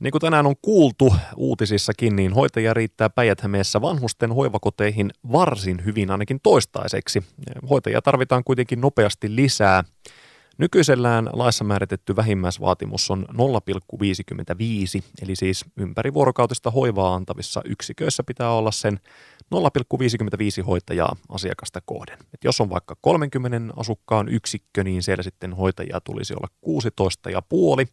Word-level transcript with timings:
Niin 0.00 0.10
kuin 0.10 0.20
tänään 0.20 0.46
on 0.46 0.54
kuultu 0.62 1.14
uutisissakin, 1.36 2.16
niin 2.16 2.32
hoitajia 2.32 2.74
riittää 2.74 3.10
päijät 3.10 3.42
vanhusten 3.80 4.32
hoivakoteihin 4.32 5.10
varsin 5.32 5.84
hyvin 5.84 6.10
ainakin 6.10 6.40
toistaiseksi. 6.42 7.24
Hoitajia 7.70 8.02
tarvitaan 8.02 8.44
kuitenkin 8.44 8.80
nopeasti 8.80 9.36
lisää. 9.36 9.84
Nykyisellään 10.58 11.30
laissa 11.32 11.64
määritetty 11.64 12.16
vähimmäisvaatimus 12.16 13.10
on 13.10 13.26
0,55, 13.32 13.36
eli 15.22 15.36
siis 15.36 15.64
ympärivuorokautista 15.76 16.70
hoivaa 16.70 17.14
antavissa 17.14 17.62
yksiköissä 17.64 18.22
pitää 18.24 18.50
olla 18.50 18.70
sen 18.70 19.00
0,55 20.60 20.64
hoitajaa 20.66 21.16
asiakasta 21.28 21.80
kohden. 21.84 22.18
Et 22.34 22.44
jos 22.44 22.60
on 22.60 22.70
vaikka 22.70 22.96
30 23.00 23.74
asukkaan 23.76 24.28
yksikkö, 24.28 24.84
niin 24.84 25.02
siellä 25.02 25.22
sitten 25.22 25.52
hoitajia 25.52 26.00
tulisi 26.00 26.34
olla 26.34 26.48
16,5 27.84 27.92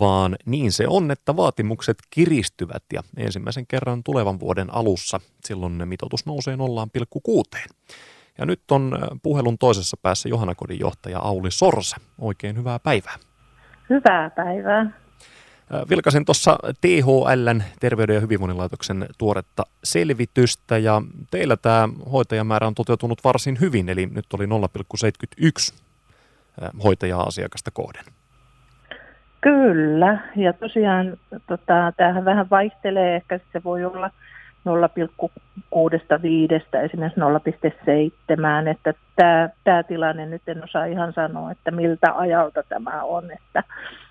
vaan 0.00 0.36
niin 0.46 0.72
se 0.72 0.84
on, 0.88 1.10
että 1.10 1.36
vaatimukset 1.36 1.98
kiristyvät 2.10 2.82
ja 2.92 3.02
ensimmäisen 3.16 3.66
kerran 3.66 4.02
tulevan 4.02 4.40
vuoden 4.40 4.74
alussa 4.74 5.20
silloin 5.44 5.88
mitoitus 5.88 6.26
nousee 6.26 6.56
0,6. 6.56 7.74
Ja 8.38 8.46
nyt 8.46 8.70
on 8.70 8.94
äh, 8.94 9.08
puhelun 9.22 9.58
toisessa 9.58 9.96
päässä 10.02 10.28
Johannakodin 10.28 10.80
johtaja 10.80 11.18
Auli 11.18 11.50
Sorsa. 11.50 11.96
Oikein 12.18 12.56
hyvää 12.56 12.78
päivää. 12.78 13.14
Hyvää 13.90 14.30
päivää. 14.30 14.80
Äh, 14.80 14.90
vilkasin 15.90 16.24
tuossa 16.24 16.58
THLn 16.80 17.62
Terveyden 17.80 18.14
ja 18.14 18.20
hyvinvoinnin 18.20 18.58
laitoksen 18.58 19.06
tuoretta 19.18 19.62
selvitystä 19.84 20.78
ja 20.78 21.02
teillä 21.30 21.56
tämä 21.56 21.88
hoitajamäärä 22.12 22.66
on 22.66 22.74
toteutunut 22.74 23.24
varsin 23.24 23.60
hyvin, 23.60 23.88
eli 23.88 24.06
nyt 24.06 24.26
oli 24.32 24.46
0,71 24.46 25.74
äh, 26.62 26.70
hoitajaa 26.84 27.22
asiakasta 27.22 27.70
kohden. 27.70 28.04
Kyllä, 29.46 30.18
ja 30.36 30.52
tosiaan 30.52 31.16
tota, 31.46 31.92
tämähän 31.96 32.24
vähän 32.24 32.50
vaihtelee, 32.50 33.16
ehkä 33.16 33.40
se 33.52 33.64
voi 33.64 33.84
olla 33.84 34.10
0,65 34.68 34.72
esimerkiksi 36.84 37.20
0,7, 37.20 38.68
että 38.68 38.94
tämä, 39.16 39.48
tämä 39.64 39.82
tilanne 39.82 40.26
nyt 40.26 40.42
en 40.46 40.64
osaa 40.64 40.84
ihan 40.84 41.12
sanoa, 41.12 41.50
että 41.50 41.70
miltä 41.70 42.12
ajalta 42.14 42.62
tämä 42.68 43.02
on, 43.02 43.30
että, 43.30 43.62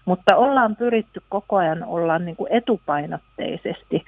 mutta 0.05 0.35
ollaan 0.35 0.75
pyritty 0.75 1.21
koko 1.29 1.55
ajan 1.55 1.83
olla 1.83 2.19
niin 2.19 2.35
kuin 2.35 2.51
etupainotteisesti 2.51 4.05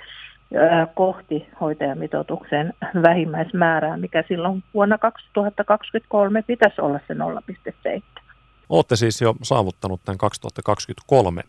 kohti 0.94 1.50
hoitajamitoituksen 1.62 2.74
vähimmäismäärää, 3.02 3.98
mikä 3.98 4.24
silloin 4.28 4.64
vuonna 4.74 4.98
2023 4.98 6.42
pitäisi 6.42 6.82
olla 6.82 7.00
se 7.08 7.14
0,7. 7.14 8.27
Olette 8.70 8.96
siis 8.96 9.22
jo 9.22 9.36
saavuttanut 9.44 10.02
tämän 10.06 10.18
2023 10.18 11.44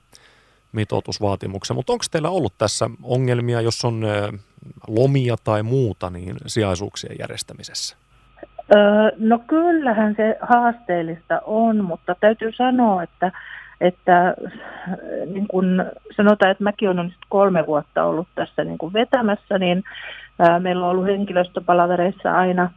mitoitusvaatimuksen, 0.72 1.76
mutta 1.76 1.92
onko 1.92 2.04
teillä 2.10 2.30
ollut 2.30 2.52
tässä 2.58 2.90
ongelmia, 3.02 3.60
jos 3.60 3.84
on 3.84 4.02
lomia 4.88 5.36
tai 5.44 5.62
muuta, 5.62 6.10
niin 6.10 6.36
sijaisuuksien 6.46 7.16
järjestämisessä? 7.18 7.96
Öö, 8.74 9.10
no 9.18 9.38
kyllähän 9.38 10.14
se 10.16 10.36
haasteellista 10.40 11.40
on, 11.44 11.84
mutta 11.84 12.14
täytyy 12.20 12.52
sanoa, 12.52 13.02
että, 13.02 13.32
että 13.80 14.34
niin 15.26 15.48
kun 15.48 15.84
sanotaan, 16.16 16.50
että 16.50 16.64
mäkin 16.64 16.88
olen 16.88 17.06
nyt 17.06 17.14
kolme 17.28 17.66
vuotta 17.66 18.04
ollut 18.04 18.28
tässä 18.34 18.64
niin 18.64 18.78
kuin 18.78 18.92
vetämässä, 18.92 19.58
niin 19.58 19.84
ää, 20.38 20.60
meillä 20.60 20.84
on 20.84 20.90
ollut 20.90 21.06
henkilöstöpalavereissa 21.06 22.32
aina 22.32 22.70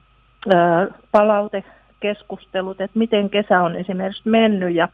ää, 0.54 0.88
palaute 1.12 1.64
keskustelut, 2.02 2.82
että 2.82 3.00
miten 3.00 3.30
kesä 3.30 3.62
on 3.62 3.76
esimerkiksi 3.76 4.30
mennyt 4.30 4.76
ja, 4.76 4.88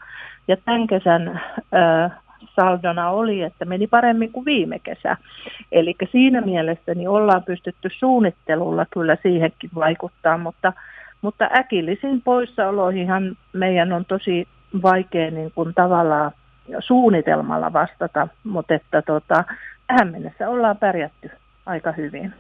ja 0.47 0.58
tämän 0.58 0.88
kesän 0.88 1.41
ää, 1.72 2.22
saldona 2.55 3.09
oli, 3.09 3.41
että 3.41 3.66
meni 3.66 3.88
paremmin 3.88 4.31
kuin 4.31 4.45
viime 4.45 4.80
kesä. 4.80 5.17
Eli 5.72 5.95
siinä 6.11 6.41
mielessä 6.41 6.95
niin 6.95 7.09
ollaan 7.09 7.44
pystytty 7.44 7.89
suunnittelulla 7.99 8.86
kyllä 8.91 9.17
siihenkin 9.23 9.69
vaikuttaa, 9.75 10.38
mutta, 10.38 10.73
mutta 11.21 11.49
äkillisiin 11.55 12.21
poissaoloihinhan 12.21 13.37
meidän 13.54 13.93
on 13.93 14.05
tosi 14.05 14.48
vaikea 14.81 15.31
niin 15.31 15.52
kuin 15.55 15.73
tavallaan 15.73 16.31
suunnitelmalla 16.80 17.73
vastata, 17.73 18.27
mutta 18.43 18.73
että 18.73 19.02
tota, 19.02 19.43
tähän 19.87 20.11
mennessä 20.11 20.49
ollaan 20.49 20.77
pärjätty 20.77 21.31
aika 21.65 21.92
hyvin. 21.92 22.33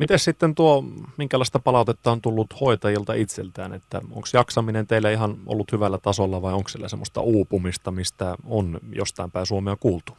Miten 0.00 0.18
sitten 0.18 0.54
tuo, 0.54 0.84
minkälaista 1.16 1.58
palautetta 1.58 2.12
on 2.12 2.20
tullut 2.20 2.60
hoitajilta 2.60 3.12
itseltään, 3.12 3.74
että 3.74 3.98
onko 3.98 4.28
jaksaminen 4.34 4.86
teille 4.86 5.12
ihan 5.12 5.34
ollut 5.46 5.72
hyvällä 5.72 5.98
tasolla 6.02 6.42
vai 6.42 6.52
onko 6.52 6.68
siellä 6.68 6.88
semmoista 6.88 7.20
uupumista, 7.20 7.90
mistä 7.90 8.34
on 8.44 8.78
jostain 8.92 9.30
päin 9.30 9.46
Suomea 9.46 9.76
kuultu? 9.80 10.12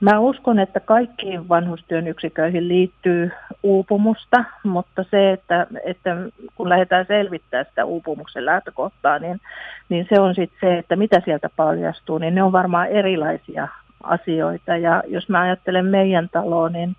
Mä 0.00 0.18
uskon, 0.18 0.58
että 0.58 0.80
kaikkiin 0.80 1.48
vanhustyön 1.48 2.06
yksiköihin 2.06 2.68
liittyy 2.68 3.30
uupumusta, 3.62 4.44
mutta 4.64 5.04
se, 5.10 5.32
että, 5.32 5.66
että 5.84 6.16
kun 6.54 6.68
lähdetään 6.68 7.06
selvittämään 7.08 7.66
sitä 7.68 7.84
uupumuksen 7.84 8.46
lähtökohtaa, 8.46 9.18
niin, 9.18 9.40
niin 9.88 10.06
se 10.08 10.20
on 10.20 10.34
sitten 10.34 10.58
se, 10.60 10.78
että 10.78 10.96
mitä 10.96 11.22
sieltä 11.24 11.48
paljastuu, 11.56 12.18
niin 12.18 12.34
ne 12.34 12.42
on 12.42 12.52
varmaan 12.52 12.88
erilaisia 12.88 13.68
asioita. 14.02 14.76
Ja 14.76 15.02
jos 15.06 15.28
mä 15.28 15.40
ajattelen 15.40 15.86
meidän 15.86 16.28
taloa, 16.32 16.68
niin 16.68 16.96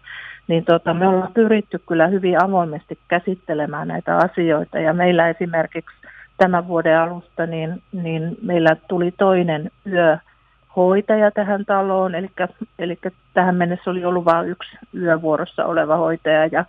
niin 0.48 0.66
tota, 0.66 0.94
me 0.94 1.08
ollaan 1.08 1.34
pyritty 1.34 1.80
kyllä 1.88 2.08
hyvin 2.08 2.44
avoimesti 2.44 3.00
käsittelemään 3.08 3.88
näitä 3.88 4.18
asioita. 4.18 4.80
Ja 4.80 4.94
meillä 4.94 5.30
esimerkiksi 5.30 5.96
tämän 6.38 6.68
vuoden 6.68 7.00
alusta, 7.00 7.46
niin, 7.46 7.82
niin 7.92 8.38
meillä 8.42 8.76
tuli 8.88 9.12
toinen 9.12 9.72
yöhoitaja 9.88 11.32
tähän 11.32 11.66
taloon, 11.66 12.16
eli, 12.16 12.30
eli 12.80 12.98
tähän 13.34 13.56
mennessä 13.56 13.92
oli 13.92 14.06
ollut 14.06 14.26
vain 14.26 14.50
yksi 14.50 14.78
yövuorossa 14.96 15.66
oleva 15.66 15.98
hoitaja, 15.98 16.46
ja, 16.46 16.66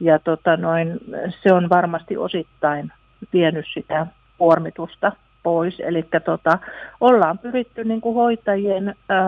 ja 0.00 0.18
tota 0.18 0.56
noin, 0.56 1.00
se 1.42 1.52
on 1.52 1.68
varmasti 1.68 2.16
osittain 2.16 2.92
vienyt 3.32 3.66
sitä 3.74 4.06
kuormitusta 4.38 5.12
pois. 5.44 5.80
Eli 5.80 6.04
tota, 6.24 6.58
ollaan 7.00 7.38
pyritty 7.38 7.84
niin 7.84 8.00
kuin 8.00 8.14
hoitajien 8.14 8.94
ää, 9.08 9.24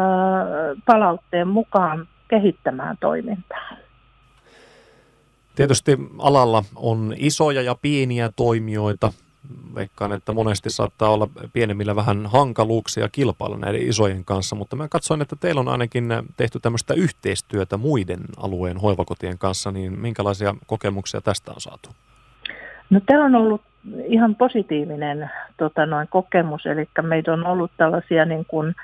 palautteen 0.86 1.48
mukaan 1.48 2.08
kehittämään 2.28 2.96
toimintaa. 3.00 3.68
Tietysti 5.54 5.98
alalla 6.18 6.64
on 6.76 7.14
isoja 7.16 7.62
ja 7.62 7.74
pieniä 7.82 8.30
toimijoita. 8.36 9.12
Veikkaan, 9.74 10.12
että 10.12 10.32
monesti 10.32 10.70
saattaa 10.70 11.10
olla 11.10 11.28
pienemmillä 11.52 11.96
vähän 11.96 12.26
hankaluuksia 12.26 13.08
kilpailla 13.08 13.56
näiden 13.56 13.88
isojen 13.88 14.24
kanssa, 14.24 14.56
mutta 14.56 14.76
mä 14.76 14.88
katsoin, 14.88 15.22
että 15.22 15.36
teillä 15.36 15.60
on 15.60 15.68
ainakin 15.68 16.08
tehty 16.36 16.60
tämmöistä 16.60 16.94
yhteistyötä 16.94 17.76
muiden 17.76 18.20
alueen 18.36 18.76
hoivakotien 18.76 19.38
kanssa, 19.38 19.72
niin 19.72 20.00
minkälaisia 20.00 20.54
kokemuksia 20.66 21.20
tästä 21.20 21.52
on 21.52 21.60
saatu? 21.60 21.90
No 22.90 23.00
täällä 23.06 23.24
on 23.24 23.34
ollut 23.34 23.62
ihan 24.04 24.34
positiivinen 24.34 25.30
tota, 25.56 25.86
noin 25.86 26.08
kokemus, 26.10 26.66
eli 26.66 26.88
meitä 27.02 27.32
on 27.32 27.46
ollut 27.46 27.70
tällaisia 27.76 28.24
niin 28.24 28.44
kuin, 28.48 28.74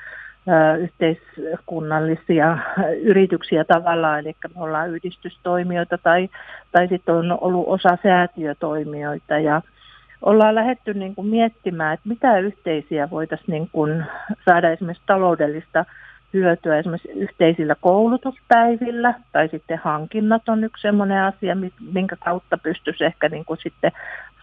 yhteiskunnallisia 0.80 2.58
yrityksiä 3.02 3.64
tavallaan, 3.64 4.18
eli 4.18 4.36
me 4.54 4.62
ollaan 4.62 4.90
yhdistystoimijoita 4.90 5.98
tai, 5.98 6.28
tai 6.72 6.88
sitten 6.88 7.14
on 7.14 7.38
ollut 7.40 7.68
osa 7.68 7.98
säätiötoimijoita. 8.02 9.38
Ja 9.38 9.62
ollaan 10.22 10.54
lähetty 10.54 10.94
niin 10.94 11.14
kuin 11.14 11.26
miettimään, 11.26 11.94
että 11.94 12.08
mitä 12.08 12.38
yhteisiä 12.38 13.10
voitaisiin 13.10 13.52
niin 13.52 13.68
kuin 13.72 14.04
saada 14.44 14.70
esimerkiksi 14.70 15.06
taloudellista 15.06 15.84
hyötyä 16.32 16.78
esimerkiksi 16.78 17.08
yhteisillä 17.08 17.76
koulutuspäivillä 17.80 19.14
tai 19.32 19.48
sitten 19.48 19.80
hankinnat 19.84 20.48
on 20.48 20.64
yksi 20.64 20.82
sellainen 20.82 21.24
asia, 21.24 21.56
minkä 21.92 22.16
kautta 22.16 22.58
pystyisi 22.58 23.04
ehkä 23.04 23.28
niin 23.28 23.44
kuin 23.44 23.58
sitten 23.62 23.92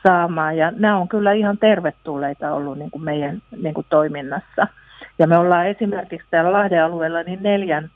saamaan. 0.07 0.57
Ja 0.57 0.71
nämä 0.71 0.97
on 0.97 1.07
kyllä 1.07 1.33
ihan 1.33 1.57
tervetulleita 1.57 2.53
ollut 2.53 2.77
niin 2.77 2.91
kuin 2.91 3.03
meidän 3.03 3.41
niin 3.61 3.73
kuin 3.73 3.87
toiminnassa. 3.89 4.67
Ja 5.19 5.27
me 5.27 5.37
ollaan 5.37 5.67
esimerkiksi 5.67 6.27
täällä 6.31 6.53
Lahden 6.53 6.83
alueella 6.83 7.23
niin 7.23 7.43
neljän 7.43 7.89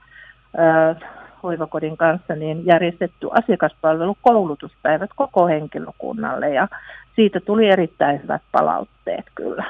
ö, 0.60 0.95
hoivakodin 1.44 1.98
kanssa 1.98 2.36
niin 2.36 2.66
järjestetty 2.66 3.28
asiakaspalvelukoulutuspäivät 3.31 5.10
koko 5.16 5.48
henkilökunnalle. 5.48 6.50
Ja 6.50 6.68
siitä 7.16 7.40
tuli 7.40 7.69
erittäin 7.69 8.24
hyvät 8.24 8.42
palautteet 8.51 9.25
kyllä 9.36 9.63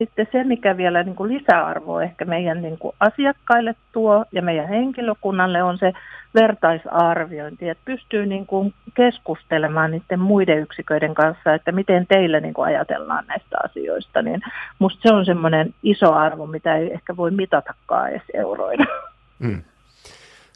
sitten 0.00 0.26
se, 0.32 0.44
mikä 0.44 0.76
vielä 0.76 1.02
niin 1.02 1.16
kuin 1.16 1.32
lisäarvo 1.34 2.00
ehkä 2.00 2.24
meidän 2.24 2.62
niin 2.62 2.78
kuin 2.78 2.96
asiakkaille 3.00 3.74
tuo 3.92 4.24
ja 4.32 4.42
meidän 4.42 4.68
henkilökunnalle 4.68 5.62
on 5.62 5.78
se 5.78 5.92
vertaisarviointi, 6.34 7.68
että 7.68 7.84
pystyy 7.84 8.26
niin 8.26 8.46
kuin 8.46 8.74
keskustelemaan 8.94 9.90
niiden 9.90 10.20
muiden 10.20 10.58
yksiköiden 10.58 11.14
kanssa, 11.14 11.54
että 11.54 11.72
miten 11.72 12.06
teille 12.06 12.40
niin 12.40 12.54
kuin 12.54 12.66
ajatellaan 12.66 13.24
näistä 13.26 13.56
asioista, 13.64 14.22
niin 14.22 14.40
musta 14.78 15.00
se 15.02 15.14
on 15.14 15.24
semmoinen 15.24 15.74
iso 15.82 16.12
arvo, 16.12 16.46
mitä 16.46 16.76
ei 16.76 16.92
ehkä 16.92 17.16
voi 17.16 17.30
mitatakaan 17.30 18.10
edes 18.10 18.22
euroina. 18.34 18.86
Mm. 19.38 19.62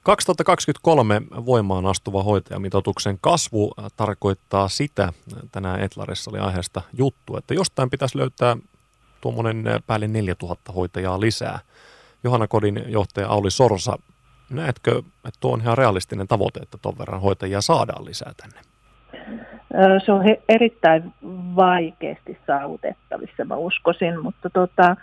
2023 0.03 1.23
voimaan 1.47 1.87
astuva 1.87 2.23
hoitajamitoituksen 2.23 3.19
kasvu 3.21 3.73
tarkoittaa 3.97 4.69
sitä, 4.69 5.13
tänään 5.53 5.81
Etlarissa 5.81 6.31
oli 6.31 6.39
aiheesta 6.39 6.83
juttu, 6.93 7.37
että 7.37 7.55
jostain 7.55 7.91
pitäisi 7.91 8.19
löytää 8.19 8.57
tuommoinen 9.25 9.65
päälle 9.87 10.09
4000 10.09 10.73
hoitajaa 10.73 11.21
lisää. 11.21 11.59
Johanna 12.25 12.47
Kodin 12.47 12.85
johtaja 12.87 13.29
Auli 13.29 13.51
Sorsa, 13.51 13.99
näetkö, 14.51 14.99
että 14.99 15.41
tuo 15.41 15.53
on 15.53 15.61
ihan 15.61 15.79
realistinen 15.79 16.29
tavoite, 16.29 16.61
että 16.63 16.79
tuon 16.83 16.99
verran 16.99 17.21
hoitajia 17.21 17.61
saadaan 17.61 18.05
lisää 18.05 18.33
tänne? 18.37 18.61
Se 20.05 20.13
on 20.13 20.23
erittäin 20.49 21.13
vaikeasti 21.57 22.39
saavutettavissa, 22.47 23.45
mä 23.45 23.57
uskoisin, 23.57 24.23
mutta 24.23 24.51
tota, 24.51 24.97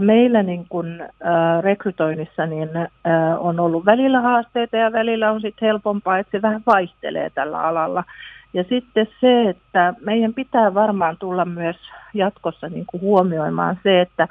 meillä 0.00 0.42
niin 0.42 0.66
kun, 0.68 1.00
rekrytoinnissa 1.60 2.46
niin, 2.46 2.68
on 3.38 3.60
ollut 3.60 3.84
välillä 3.84 4.20
haasteita 4.20 4.76
ja 4.76 4.92
välillä 4.92 5.30
on 5.30 5.40
sitten 5.40 5.66
helpompaa, 5.66 6.18
että 6.18 6.38
se 6.38 6.42
vähän 6.42 6.62
vaihtelee 6.66 7.30
tällä 7.30 7.62
alalla. 7.62 8.04
Ja 8.52 8.64
sitten 8.68 9.08
se, 9.20 9.48
että 9.48 9.94
meidän 10.00 10.34
pitää 10.34 10.74
varmaan 10.74 11.16
tulla 11.18 11.44
myös 11.44 11.76
jatkossa 12.14 12.68
niin 12.68 12.86
kuin 12.86 13.00
huomioimaan 13.00 13.78
se, 13.82 14.00
että 14.00 14.28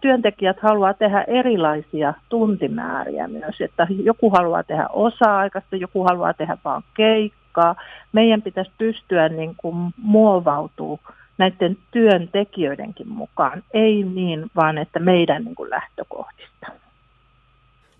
työntekijät 0.00 0.60
haluaa 0.60 0.94
tehdä 0.94 1.24
erilaisia 1.26 2.14
tuntimääriä 2.28 3.28
myös, 3.28 3.60
että 3.60 3.86
joku 3.90 4.30
haluaa 4.30 4.62
tehdä 4.62 4.86
osa-aikaista, 4.92 5.76
joku 5.76 6.04
haluaa 6.04 6.34
tehdä 6.34 6.56
vain 6.64 6.82
keikkaa. 6.94 7.74
Meidän 8.12 8.42
pitäisi 8.42 8.70
pystyä 8.78 9.28
niin 9.28 9.54
kuin 9.56 9.92
muovautuu 10.02 11.00
näiden 11.38 11.76
työntekijöidenkin 11.90 13.08
mukaan, 13.08 13.62
ei 13.74 14.02
niin 14.02 14.50
vaan, 14.56 14.78
että 14.78 14.98
meidän 14.98 15.44
niin 15.44 15.54
kuin 15.54 15.70
lähtökohdista. 15.70 16.66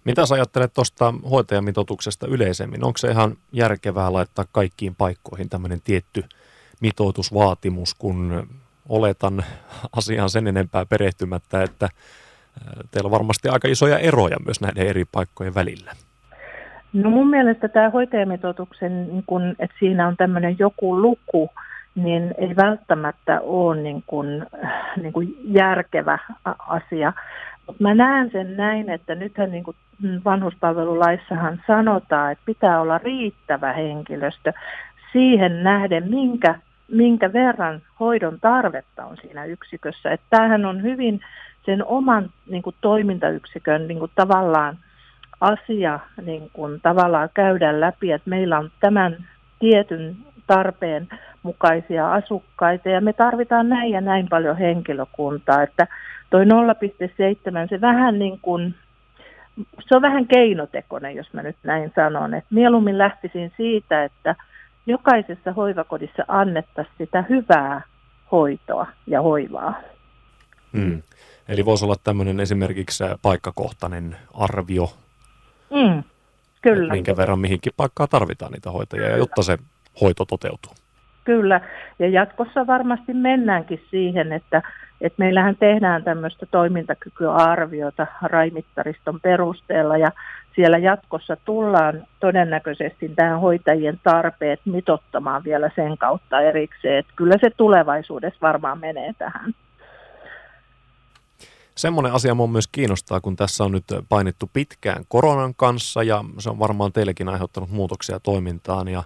Mitä 0.05 0.27
sä 0.27 0.35
ajattelet 0.35 0.75
tuosta 0.75 1.15
hoitajamitoituksesta 1.31 2.27
yleisemmin? 2.27 2.85
Onko 2.85 2.99
se 2.99 3.09
ihan 3.09 3.37
järkevää 3.53 4.13
laittaa 4.13 4.45
kaikkiin 4.53 4.95
paikkoihin 4.95 5.49
tämmöinen 5.49 5.81
tietty 5.85 6.25
mitoitusvaatimus, 6.81 7.95
kun 7.95 8.49
oletan 8.89 9.45
asiaan 9.97 10.31
sen 10.31 10.47
enempää 10.47 10.87
perehtymättä, 10.87 11.63
että 11.63 11.89
teillä 12.91 13.07
on 13.07 13.11
varmasti 13.11 13.49
aika 13.49 13.69
isoja 13.69 13.99
eroja 13.99 14.37
myös 14.45 14.61
näiden 14.61 14.87
eri 14.87 15.05
paikkojen 15.13 15.55
välillä. 15.55 15.93
No 16.93 17.11
mun 17.11 17.31
mielestä 17.31 17.69
tämä 17.69 17.91
hoitajamitoituksen, 17.91 19.09
niin 19.09 19.25
kun, 19.27 19.51
että 19.59 19.77
siinä 19.79 20.09
on 20.09 20.17
tämmöinen 20.17 20.57
joku 20.59 21.03
luku, 21.03 21.51
niin 21.95 22.35
ei 22.39 22.57
välttämättä 22.57 23.41
ole 23.41 23.83
niin 23.83 24.05
kuin, 24.07 24.47
niin 25.03 25.13
kuin 25.13 25.37
järkevä 25.45 26.19
asia. 26.59 27.13
Mä 27.79 27.95
näen 27.95 28.31
sen 28.31 28.57
näin, 28.57 28.91
että 28.91 29.15
nythän 29.15 29.51
niin 29.51 29.65
kuin 29.65 29.77
vanhuspalvelulaissahan 30.25 31.63
sanotaan, 31.67 32.33
että 32.33 32.43
pitää 32.47 32.81
olla 32.81 32.99
riittävä 32.99 33.73
henkilöstö 33.73 34.53
siihen 35.13 35.63
nähden, 35.63 36.11
minkä, 36.11 36.55
minkä 36.89 37.33
verran 37.33 37.83
hoidon 38.01 38.39
tarvetta 38.41 39.05
on 39.05 39.17
siinä 39.17 39.45
yksikössä. 39.45 40.11
Että 40.11 40.27
tämähän 40.31 40.65
on 40.65 40.83
hyvin 40.83 41.21
sen 41.67 41.85
oman 41.85 42.31
niin 42.51 42.63
kuin, 42.63 42.77
toimintayksikön 42.81 43.89
niin 43.89 43.99
kuin, 43.99 44.11
tavallaan 44.15 44.79
asia 45.41 46.01
niin 46.23 46.51
kuin, 46.53 46.81
tavallaan 46.81 47.29
käydä 47.35 47.81
läpi, 47.81 48.13
että 48.13 48.31
meillä 48.31 48.59
on 48.59 48.71
tämän 48.81 49.17
tietyn 49.59 50.17
tarpeen 50.55 51.09
mukaisia 51.43 52.13
asukkaita 52.13 52.89
ja 52.89 53.01
me 53.01 53.13
tarvitaan 53.13 53.69
näin 53.69 53.93
ja 53.93 54.01
näin 54.01 54.29
paljon 54.29 54.57
henkilökuntaa, 54.57 55.63
että 55.63 55.87
toi 56.31 56.45
0,7 56.45 56.51
se 57.71 57.81
vähän 57.81 58.19
niin 58.19 58.39
kuin, 58.43 58.75
se 59.89 59.97
on 59.97 60.03
vähän 60.03 60.27
keinotekoinen, 60.27 61.17
jos 61.17 61.33
mä 61.33 61.43
nyt 61.43 61.57
näin 61.63 61.93
sanon, 61.95 62.35
että 62.35 62.55
mieluummin 62.55 62.99
lähtisin 62.99 63.53
siitä, 63.57 64.05
että 64.05 64.37
jokaisessa 64.87 65.53
hoivakodissa 65.53 66.25
annettaisiin 66.29 66.97
sitä 66.99 67.25
hyvää 67.29 67.81
hoitoa 68.33 68.87
ja 69.07 69.23
hoivaa. 69.23 69.75
Hmm. 70.73 71.03
Eli 71.49 71.65
voisi 71.65 71.85
olla 71.85 71.97
tämmöinen 72.05 72.41
esimerkiksi 72.41 73.05
paikkakohtainen 73.23 74.17
arvio, 74.35 74.93
mm, 75.71 76.03
kyllä. 76.63 76.93
minkä 76.93 77.17
verran 77.17 77.39
mihinkin 77.39 77.73
paikkaan 77.77 78.09
tarvitaan 78.09 78.53
niitä 78.53 78.71
hoitajia, 78.71 79.17
jotta 79.17 79.43
se 79.43 79.59
hoito 80.01 80.25
toteutuu. 80.25 80.73
Kyllä, 81.25 81.61
ja 81.99 82.09
jatkossa 82.09 82.67
varmasti 82.67 83.15
mennäänkin 83.15 83.83
siihen, 83.91 84.33
että, 84.33 84.63
että 85.01 85.17
meillähän 85.19 85.57
tehdään 85.57 86.05
tämmöistä 86.05 86.47
toimintakykyarviota 86.47 88.07
raimittariston 88.23 89.21
perusteella, 89.21 89.97
ja 89.97 90.13
siellä 90.55 90.79
jatkossa 90.79 91.37
tullaan 91.45 92.07
todennäköisesti 92.21 93.09
tähän 93.09 93.41
hoitajien 93.41 94.01
tarpeet 94.05 94.61
mitottamaan 94.65 95.45
vielä 95.45 95.71
sen 95.75 95.99
kautta 95.99 96.41
erikseen, 96.41 96.99
että 96.99 97.13
kyllä 97.17 97.35
se 97.41 97.51
tulevaisuudessa 97.57 98.39
varmaan 98.43 98.81
menee 98.81 99.13
tähän. 99.19 99.55
Semmoinen 101.75 102.13
asia 102.13 102.35
mun 102.35 102.53
myös 102.53 102.69
kiinnostaa, 102.73 103.21
kun 103.21 103.37
tässä 103.37 103.65
on 103.65 103.73
nyt 103.73 103.85
painittu 104.09 104.51
pitkään 104.53 105.05
koronan 105.09 105.55
kanssa 105.55 106.03
ja 106.03 106.25
se 106.39 106.51
on 106.51 106.59
varmaan 106.59 106.93
teillekin 106.93 107.29
aiheuttanut 107.29 107.71
muutoksia 107.71 108.21
toimintaan 108.21 108.89
ja 108.89 109.03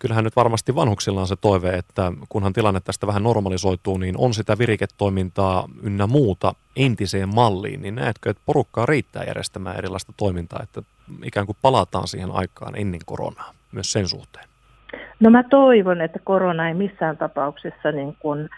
kyllähän 0.00 0.24
nyt 0.24 0.36
varmasti 0.36 0.74
vanhuksilla 0.74 1.20
on 1.20 1.26
se 1.26 1.36
toive, 1.36 1.70
että 1.70 2.12
kunhan 2.28 2.52
tilanne 2.52 2.80
tästä 2.80 3.06
vähän 3.06 3.22
normalisoituu, 3.22 3.98
niin 3.98 4.14
on 4.18 4.34
sitä 4.34 4.58
viriketoimintaa 4.58 5.68
ynnä 5.82 6.06
muuta 6.06 6.54
entiseen 6.76 7.34
malliin, 7.34 7.82
niin 7.82 7.94
näetkö, 7.94 8.30
että 8.30 8.42
porukkaa 8.46 8.86
riittää 8.86 9.24
järjestämään 9.24 9.76
erilaista 9.76 10.12
toimintaa, 10.16 10.60
että 10.62 10.82
ikään 11.24 11.46
kuin 11.46 11.56
palataan 11.62 12.08
siihen 12.08 12.30
aikaan 12.30 12.76
ennen 12.76 13.00
koronaa 13.06 13.52
myös 13.72 13.92
sen 13.92 14.08
suhteen? 14.08 14.44
No 15.20 15.30
mä 15.30 15.42
toivon, 15.42 16.00
että 16.00 16.18
korona 16.24 16.68
ei 16.68 16.74
missään 16.74 17.16
tapauksessa 17.16 17.92
niin 17.92 18.16
kuin 18.18 18.48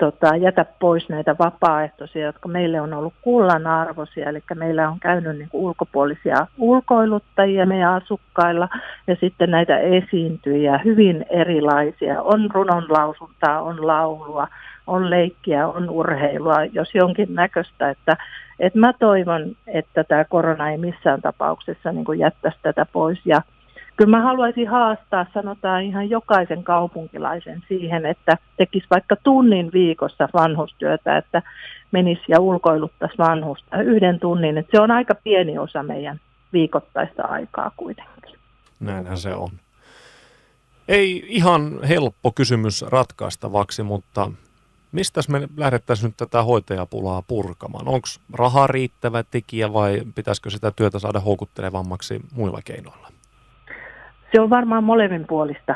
tota, 0.00 0.36
jätä 0.36 0.66
pois 0.80 1.08
näitä 1.08 1.36
vapaaehtoisia, 1.38 2.26
jotka 2.26 2.48
meille 2.48 2.80
on 2.80 2.94
ollut 2.94 3.14
kullan 3.22 3.66
arvoisia, 3.66 4.28
eli 4.28 4.42
meillä 4.54 4.88
on 4.88 5.00
käynyt 5.00 5.38
niin 5.38 5.48
kuin 5.48 5.64
ulkopuolisia 5.64 6.46
ulkoiluttajia 6.58 7.66
meidän 7.66 7.94
asukkailla 7.94 8.68
ja 9.06 9.16
sitten 9.20 9.50
näitä 9.50 9.78
esiintyjiä, 9.78 10.80
hyvin 10.84 11.26
erilaisia. 11.30 12.22
On 12.22 12.50
runonlausuntaa, 12.50 13.62
on 13.62 13.86
laulua, 13.86 14.48
on 14.86 15.10
leikkiä, 15.10 15.68
on 15.68 15.90
urheilua, 15.90 16.64
jos 16.64 16.94
jonkin 16.94 17.34
näköistä, 17.34 17.90
että, 17.90 18.16
että 18.58 18.78
mä 18.78 18.92
toivon, 18.92 19.56
että 19.66 20.04
tämä 20.04 20.24
korona 20.24 20.70
ei 20.70 20.78
missään 20.78 21.22
tapauksessa 21.22 21.92
niin 21.92 22.18
jättäisi 22.18 22.58
tätä 22.62 22.86
pois. 22.92 23.18
Ja 23.24 23.42
kyllä 24.00 24.16
mä 24.16 24.22
haluaisin 24.22 24.68
haastaa, 24.68 25.26
sanotaan 25.34 25.82
ihan 25.82 26.10
jokaisen 26.10 26.64
kaupunkilaisen 26.64 27.62
siihen, 27.68 28.06
että 28.06 28.38
tekisi 28.56 28.86
vaikka 28.90 29.16
tunnin 29.16 29.70
viikossa 29.72 30.28
vanhustyötä, 30.34 31.16
että 31.16 31.42
menisi 31.92 32.22
ja 32.28 32.40
ulkoiluttaisi 32.40 33.18
vanhusta 33.18 33.82
yhden 33.82 34.20
tunnin. 34.20 34.58
Että 34.58 34.70
se 34.76 34.82
on 34.82 34.90
aika 34.90 35.14
pieni 35.14 35.58
osa 35.58 35.82
meidän 35.82 36.20
viikoittaista 36.52 37.22
aikaa 37.22 37.70
kuitenkin. 37.76 38.34
Näinhän 38.80 39.18
se 39.18 39.34
on. 39.34 39.50
Ei 40.88 41.24
ihan 41.28 41.82
helppo 41.88 42.32
kysymys 42.32 42.82
ratkaistavaksi, 42.82 43.82
mutta 43.82 44.32
mistä 44.92 45.20
me 45.28 45.48
lähdettäisiin 45.56 46.08
nyt 46.08 46.16
tätä 46.16 46.42
hoitajapulaa 46.42 47.22
purkamaan? 47.22 47.88
Onko 47.88 48.08
raha 48.32 48.66
riittävä 48.66 49.22
tekijä 49.22 49.72
vai 49.72 50.02
pitäisikö 50.14 50.50
sitä 50.50 50.70
työtä 50.70 50.98
saada 50.98 51.20
houkuttelevammaksi 51.20 52.20
muilla 52.32 52.60
keinoilla? 52.64 53.19
Se 54.32 54.40
on 54.40 54.50
varmaan 54.50 54.84
molemminpuolista 54.84 55.74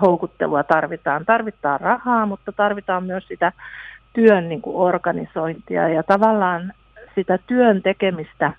houkuttelua 0.00 0.62
tarvitaan. 0.62 1.24
Tarvitaan 1.24 1.80
rahaa, 1.80 2.26
mutta 2.26 2.52
tarvitaan 2.52 3.04
myös 3.04 3.28
sitä 3.28 3.52
työn 4.12 4.48
niin 4.48 4.62
kuin 4.62 4.76
organisointia 4.76 5.88
ja 5.88 6.02
tavallaan 6.02 6.72
sitä 7.14 7.38
työn 7.46 7.82
tekemistä 7.82 8.52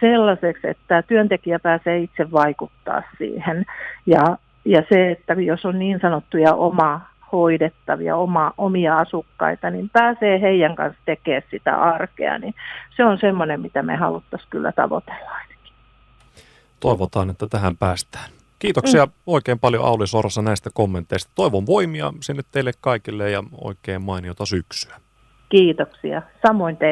sellaiseksi, 0.00 0.68
että 0.68 1.02
työntekijä 1.02 1.58
pääsee 1.58 1.98
itse 1.98 2.32
vaikuttaa 2.32 3.02
siihen. 3.18 3.64
Ja, 4.06 4.36
ja 4.64 4.82
se, 4.88 5.10
että 5.10 5.32
jos 5.34 5.64
on 5.64 5.78
niin 5.78 6.00
sanottuja 6.00 6.54
oma 6.54 7.00
hoidettavia, 7.32 8.16
oma, 8.16 8.52
omia 8.58 8.98
asukkaita, 8.98 9.70
niin 9.70 9.90
pääsee 9.92 10.40
heidän 10.40 10.76
kanssa 10.76 11.00
tekemään 11.04 11.42
sitä 11.50 11.76
arkea, 11.76 12.38
niin 12.38 12.54
se 12.96 13.04
on 13.04 13.18
semmoinen, 13.18 13.60
mitä 13.60 13.82
me 13.82 13.96
haluttaisiin 13.96 14.50
kyllä 14.50 14.72
tavoitella 14.72 15.30
toivotaan, 16.80 17.30
että 17.30 17.46
tähän 17.46 17.76
päästään. 17.76 18.30
Kiitoksia 18.58 19.06
mm. 19.06 19.12
oikein 19.26 19.58
paljon 19.58 19.84
Auli 19.84 20.06
Sorsa 20.06 20.42
näistä 20.42 20.70
kommenteista. 20.74 21.32
Toivon 21.34 21.66
voimia 21.66 22.12
sinne 22.20 22.42
teille 22.52 22.72
kaikille 22.80 23.30
ja 23.30 23.44
oikein 23.60 24.02
mainiota 24.02 24.46
syksyä. 24.46 25.00
Kiitoksia. 25.48 26.22
Samoin 26.46 26.76
teille. 26.76 26.88